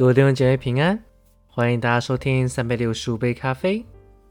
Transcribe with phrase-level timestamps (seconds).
[0.00, 0.98] 各位弟兄姐妹平安，
[1.46, 3.84] 欢迎大家收听三百六十五杯咖啡。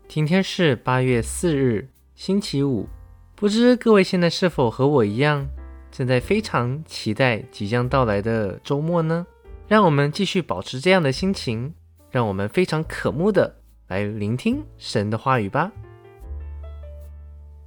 [0.07, 2.89] 今天是八月四日，星期五。
[3.35, 5.47] 不知各位现在是否和我一样，
[5.91, 9.27] 正在非常期待即将到来的周末呢？
[9.67, 11.71] 让我们继续保持这样的心情，
[12.09, 13.57] 让我们非常渴慕的
[13.89, 15.71] 来聆听神的话语吧。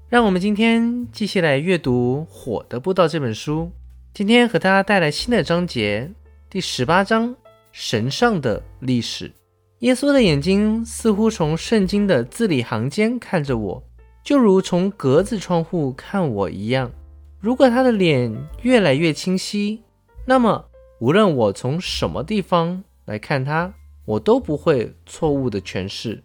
[0.08, 3.70] 让我们今天继续来阅读《火的步道》这本书。
[4.12, 6.10] 今天和大家带来新的章节，
[6.50, 7.36] 第十八章。
[7.72, 9.32] 神上的历史，
[9.78, 13.82] 耶稣的眼睛似乎从圣经的字里行间看着我，
[14.22, 16.92] 就如从格子窗户看我一样。
[17.40, 19.82] 如果他的脸越来越清晰，
[20.26, 20.64] 那么
[21.00, 23.72] 无论我从什么地方来看他，
[24.04, 26.22] 我都不会错误的诠释。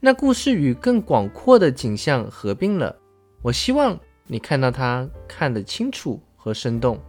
[0.00, 2.94] 那故事与更广阔的景象合并了。
[3.40, 7.00] 我希望你看到他看得清楚和生动，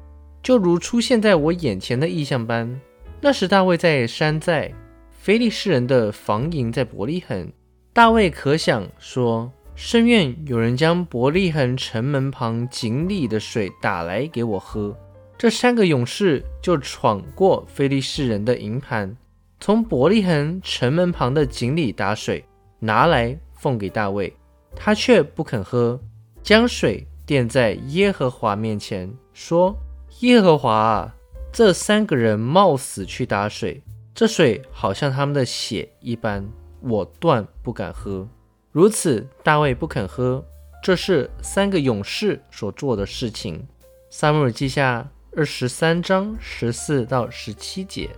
[0.41, 2.79] 就如出现在我眼前的意象般。
[3.21, 4.73] 那时，大卫在山寨，
[5.12, 7.51] 非利士人的防营在伯利恒。
[7.91, 14.95] 大卫可想说：“深愿有人将伯利恒城门旁井里的水打来给我喝。”
[15.37, 19.13] 这三个勇士就闯过非利士人的营盘，
[19.59, 22.45] 从伯利恒城门旁的井里打水，
[22.79, 24.34] 拿来奉给大卫。
[24.75, 25.99] 他却不肯喝，
[26.41, 29.75] 将水垫在耶和华面前，说
[30.21, 31.15] ：“耶和华啊！”
[31.52, 33.82] 这三个人冒死去打水，
[34.14, 36.48] 这水好像他们的血一般，
[36.82, 38.28] 我断不敢喝。
[38.72, 40.46] 如此，大卫不肯喝，
[40.84, 43.68] 这是三个勇士所做的事情。
[44.12, 48.10] 撒母耳记下二十三章十四到十七节，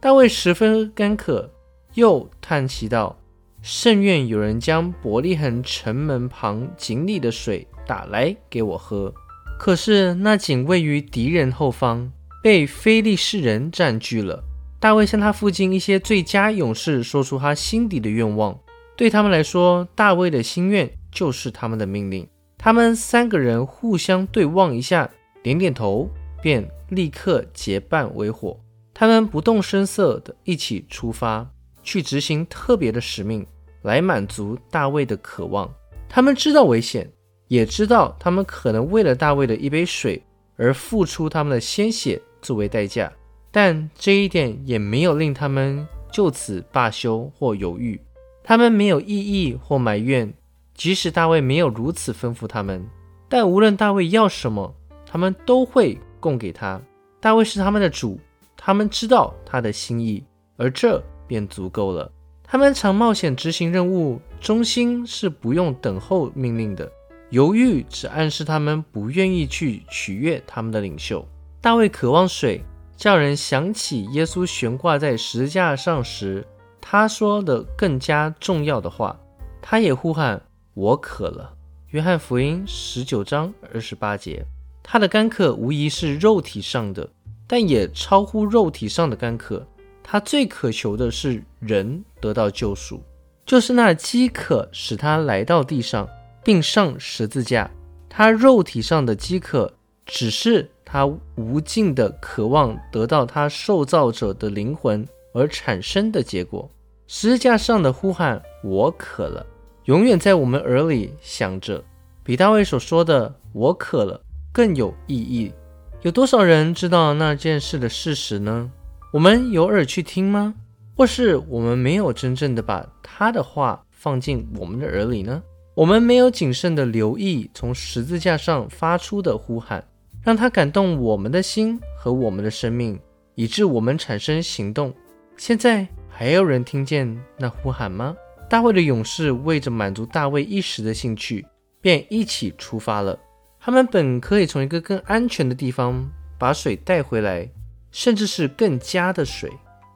[0.00, 1.50] 大卫十分干渴，
[1.94, 3.16] 又叹息道
[3.60, 9.12] ：“甚愿有人将伯利恒城门旁井里的水打来给我喝。”
[9.60, 12.10] 可是那井位于敌人后方。
[12.42, 14.42] 被非利士人占据了。
[14.80, 18.58] 大卫向他附近一些最佳勇士说出他心底的愿望，
[18.96, 22.28] 对他们来说，大卫的心愿就是他们的命令。
[22.56, 25.10] 他们三个人互相对望一下，
[25.42, 26.08] 点点头，
[26.40, 28.58] 便立刻结伴为伙。
[28.94, 31.48] 他们不动声色地一起出发，
[31.82, 33.46] 去执行特别的使命，
[33.82, 35.72] 来满足大卫的渴望。
[36.08, 37.08] 他们知道危险，
[37.46, 40.20] 也知道他们可能为了大卫的一杯水
[40.58, 42.20] 而付出他们的鲜血。
[42.40, 43.12] 作为代价，
[43.50, 48.00] 但这一点也没有令他们就此罢休或犹豫。
[48.44, 50.32] 他们没有异议或埋怨，
[50.72, 52.88] 即使大卫没有如此吩咐他们。
[53.28, 54.72] 但无论大卫要什么，
[55.04, 56.80] 他们都会供给他。
[57.18, 58.20] 大卫是他们的主，
[58.56, 60.22] 他们知道他的心意，
[60.56, 62.10] 而这便足够了。
[62.44, 66.88] 他们常冒险执行任务，忠心是不用等候命令的。
[67.30, 71.26] 犹豫只暗示他们不愿意去取悦他们的领袖。
[71.60, 72.64] 大卫渴望水，
[72.96, 76.46] 叫人想起耶稣悬挂在十字架上时，
[76.80, 79.18] 他说的更加重要的话。
[79.60, 80.40] 他也呼喊
[80.72, 81.54] ：“我渴了。”
[81.90, 84.46] 约翰福音十九章二十八节。
[84.82, 87.10] 他的干渴无疑是肉体上的，
[87.46, 89.66] 但也超乎肉体上的干渴。
[90.02, 93.02] 他最渴求的是人得到救赎，
[93.44, 96.08] 就是那饥渴使他来到地上，
[96.48, 97.70] 并上十字架。
[98.08, 99.70] 他肉体上的饥渴
[100.06, 100.70] 只是。
[100.90, 101.04] 他
[101.34, 106.66] 无尽的渴望得到他受造者的灵魂而产生的结果。
[107.06, 109.44] 十字架上的呼喊“我渴了”，
[109.84, 111.84] 永远在我们耳里响着，
[112.24, 114.18] 比大卫所说的“我渴了”
[114.50, 115.52] 更有意义。
[116.00, 118.70] 有多少人知道那件事的事实呢？
[119.12, 120.54] 我们有耳去听吗？
[120.96, 125.42] 或是我们没有真正的把他的话放进我们的耳里呢？
[125.78, 129.84] 我们没有谨慎的留意从十字架上发出的呼喊。
[130.24, 132.98] 让他感动我们的心和我们的生命，
[133.36, 134.92] 以致我们产生行动。
[135.36, 138.16] 现在还有人听见那呼喊吗？
[138.50, 141.46] 大卫的勇士为着满足大卫一时的兴趣，
[141.80, 143.16] 便一起出发了。
[143.60, 146.04] 他们本可以从一个更安全的地方
[146.36, 147.48] 把水带回来，
[147.92, 149.48] 甚至是更加的水，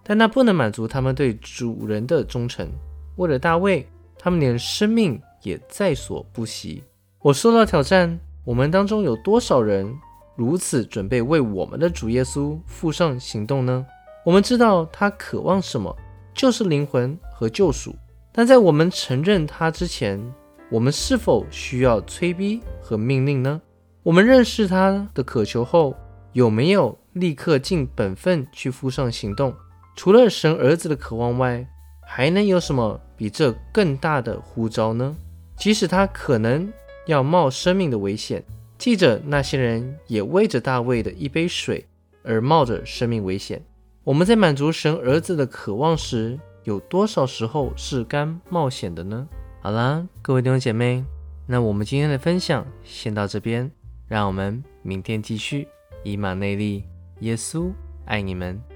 [0.04, 2.70] 但那不能满足他们对主人的忠诚。
[3.16, 3.84] 为了大卫，
[4.16, 6.82] 他们连生命也在所不惜。
[7.20, 9.94] 我受到挑战，我们当中有多少人？
[10.34, 13.84] 如此准备为我们的主耶稣付上行动呢？
[14.24, 15.94] 我们知道他渴望什么，
[16.34, 17.94] 就是灵魂和救赎。
[18.32, 20.18] 但在我们承认他之前，
[20.70, 23.60] 我们是否需要催逼和命令呢？
[24.02, 25.94] 我们认识他的渴求后，
[26.32, 29.54] 有没有立刻尽本分去付上行动？
[29.94, 31.68] 除了神儿子的渴望外，
[32.00, 35.14] 还能有什么比这更大的呼召呢？
[35.62, 36.72] 即使他可能
[37.06, 38.44] 要冒生命的危险。
[38.76, 41.86] 记着，那些人也为着大卫的一杯水
[42.24, 43.64] 而冒着生命危险。
[44.02, 49.28] 我们在满足神儿子的渴望时，有多少时候是甘冒险的呢？
[49.60, 51.04] 好啦，各位弟兄姐妹，
[51.46, 53.70] 那我们今天的分享先到这边，
[54.08, 55.68] 让我们明天继续。
[56.02, 56.82] 以马内利，
[57.20, 57.70] 耶稣
[58.06, 58.71] 爱你们。